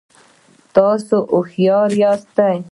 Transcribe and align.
تاسو 0.75 1.17
هوښیار 1.35 1.89
یاست 2.01 2.39